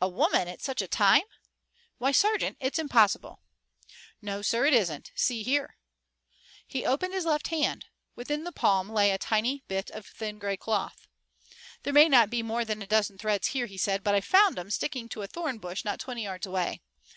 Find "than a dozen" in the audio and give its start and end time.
12.64-13.18